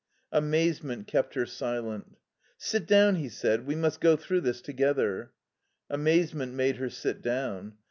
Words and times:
Amazement 0.31 1.05
kept 1.05 1.35
her 1.35 1.45
silent. 1.45 2.17
"Sit 2.57 2.87
down," 2.87 3.17
he 3.17 3.29
said, 3.29 3.67
"we 3.67 3.75
must 3.75 4.01
go 4.01 4.15
through 4.15 4.41
this 4.41 4.59
together." 4.59 5.31
Amazement 5.91 6.55
made 6.55 6.77
her 6.77 6.89
sit 6.89 7.21
down. 7.21 7.75